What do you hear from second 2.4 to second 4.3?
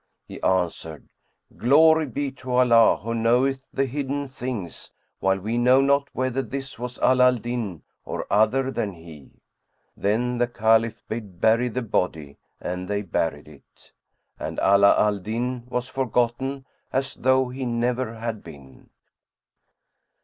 Allah who knoweth the hidden